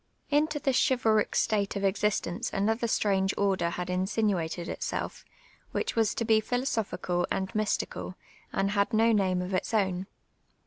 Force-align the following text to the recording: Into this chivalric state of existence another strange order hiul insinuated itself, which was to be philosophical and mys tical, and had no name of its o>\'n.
Into 0.31 0.57
this 0.59 0.77
chivalric 0.83 1.35
state 1.35 1.75
of 1.75 1.83
existence 1.83 2.51
another 2.51 2.87
strange 2.87 3.35
order 3.37 3.69
hiul 3.69 3.87
insinuated 3.87 4.67
itself, 4.67 5.23
which 5.73 5.95
was 5.95 6.15
to 6.15 6.25
be 6.25 6.39
philosophical 6.41 7.27
and 7.29 7.53
mys 7.53 7.77
tical, 7.77 8.15
and 8.51 8.71
had 8.71 8.93
no 8.93 9.11
name 9.11 9.43
of 9.43 9.53
its 9.53 9.75
o>\'n. 9.75 10.07